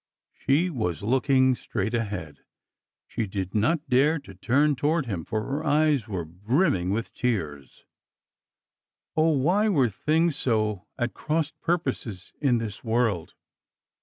''She 0.47 0.71
was 0.71 1.03
looking 1.03 1.53
straight 1.53 1.93
ahead. 1.93 2.39
She 3.07 3.27
did 3.27 3.53
not 3.53 3.87
dare 3.87 4.17
to 4.21 4.33
| 4.33 4.33
turn 4.33 4.75
toward 4.75 5.05
him, 5.05 5.23
for 5.23 5.43
her 5.43 5.63
eyes 5.63 6.07
were 6.07 6.25
brimming 6.25 6.89
with 6.89 7.13
tears. 7.13 7.85
Oh, 9.15 9.29
why 9.29 9.69
were 9.69 9.89
things 9.89 10.35
so 10.35 10.87
at 10.97 11.13
cross 11.13 11.51
purposes 11.51 12.33
in 12.41 12.57
this 12.57 12.83
world 12.83 13.35